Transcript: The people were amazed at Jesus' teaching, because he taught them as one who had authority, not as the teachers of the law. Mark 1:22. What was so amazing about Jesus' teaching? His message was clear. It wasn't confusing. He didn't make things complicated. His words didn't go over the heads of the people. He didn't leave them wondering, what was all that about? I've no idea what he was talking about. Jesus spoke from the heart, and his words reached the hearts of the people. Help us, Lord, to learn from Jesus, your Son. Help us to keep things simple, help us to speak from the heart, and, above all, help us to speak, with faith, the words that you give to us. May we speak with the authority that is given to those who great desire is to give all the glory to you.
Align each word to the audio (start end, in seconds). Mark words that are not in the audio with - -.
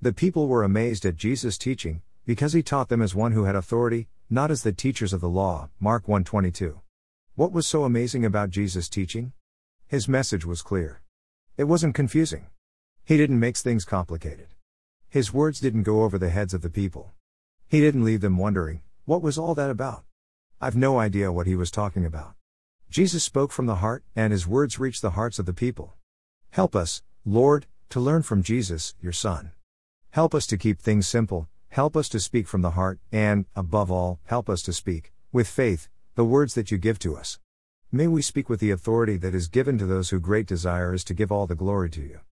The 0.00 0.12
people 0.12 0.46
were 0.46 0.62
amazed 0.62 1.04
at 1.04 1.16
Jesus' 1.16 1.58
teaching, 1.58 2.02
because 2.24 2.52
he 2.52 2.62
taught 2.62 2.88
them 2.88 3.02
as 3.02 3.16
one 3.16 3.32
who 3.32 3.44
had 3.44 3.56
authority, 3.56 4.06
not 4.30 4.48
as 4.48 4.62
the 4.62 4.70
teachers 4.70 5.12
of 5.12 5.20
the 5.20 5.28
law. 5.28 5.70
Mark 5.80 6.06
1:22. 6.06 6.80
What 7.34 7.50
was 7.50 7.66
so 7.66 7.82
amazing 7.82 8.24
about 8.24 8.50
Jesus' 8.50 8.88
teaching? 8.88 9.32
His 9.88 10.06
message 10.06 10.46
was 10.46 10.62
clear. 10.62 11.02
It 11.56 11.64
wasn't 11.64 11.96
confusing. 11.96 12.46
He 13.04 13.16
didn't 13.16 13.40
make 13.40 13.56
things 13.56 13.84
complicated. 13.84 14.54
His 15.08 15.32
words 15.32 15.58
didn't 15.58 15.82
go 15.82 16.04
over 16.04 16.16
the 16.16 16.30
heads 16.30 16.54
of 16.54 16.62
the 16.62 16.70
people. 16.70 17.12
He 17.66 17.80
didn't 17.80 18.04
leave 18.04 18.20
them 18.20 18.38
wondering, 18.38 18.82
what 19.04 19.20
was 19.20 19.36
all 19.36 19.56
that 19.56 19.70
about? 19.70 20.04
I've 20.60 20.76
no 20.76 21.00
idea 21.00 21.32
what 21.32 21.48
he 21.48 21.56
was 21.56 21.72
talking 21.72 22.04
about. 22.04 22.34
Jesus 22.88 23.24
spoke 23.24 23.50
from 23.50 23.66
the 23.66 23.76
heart, 23.76 24.04
and 24.14 24.32
his 24.32 24.46
words 24.46 24.78
reached 24.78 25.02
the 25.02 25.16
hearts 25.18 25.40
of 25.40 25.46
the 25.46 25.52
people. 25.52 25.94
Help 26.50 26.76
us, 26.76 27.02
Lord, 27.24 27.66
to 27.90 27.98
learn 27.98 28.22
from 28.22 28.44
Jesus, 28.44 28.94
your 29.00 29.12
Son. 29.12 29.50
Help 30.10 30.34
us 30.34 30.46
to 30.46 30.56
keep 30.56 30.80
things 30.80 31.06
simple, 31.06 31.48
help 31.68 31.96
us 31.96 32.08
to 32.08 32.18
speak 32.18 32.48
from 32.48 32.62
the 32.62 32.70
heart, 32.70 32.98
and, 33.12 33.44
above 33.54 33.90
all, 33.90 34.20
help 34.24 34.48
us 34.48 34.62
to 34.62 34.72
speak, 34.72 35.12
with 35.32 35.46
faith, 35.46 35.88
the 36.14 36.24
words 36.24 36.54
that 36.54 36.70
you 36.70 36.78
give 36.78 36.98
to 36.98 37.14
us. 37.14 37.38
May 37.92 38.06
we 38.06 38.22
speak 38.22 38.48
with 38.48 38.60
the 38.60 38.70
authority 38.70 39.16
that 39.18 39.34
is 39.34 39.48
given 39.48 39.76
to 39.78 39.86
those 39.86 40.10
who 40.10 40.18
great 40.18 40.46
desire 40.46 40.94
is 40.94 41.04
to 41.04 41.14
give 41.14 41.30
all 41.30 41.46
the 41.46 41.54
glory 41.54 41.90
to 41.90 42.00
you. 42.00 42.20